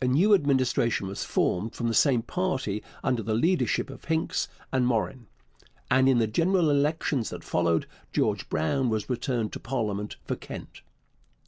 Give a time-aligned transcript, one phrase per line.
[0.00, 4.86] A new Administration was formed from the same party under the leadership of Hincks and
[4.86, 5.26] Morin,
[5.90, 10.82] and in the general elections that followed George Brown was returned to parliament for Kent.